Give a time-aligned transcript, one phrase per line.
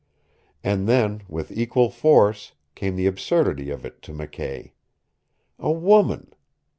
[0.63, 4.71] And then, with equal force, came the absurdity of it to McKay.
[5.59, 6.33] A woman!